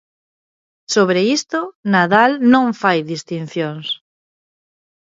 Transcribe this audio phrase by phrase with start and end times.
[0.93, 1.59] Sobre isto,
[1.93, 3.87] Nadal non fai distincións.